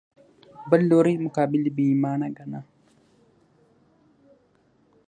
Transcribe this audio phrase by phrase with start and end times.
[0.69, 2.61] بل لوري مقابل بې ایمانه ګاڼه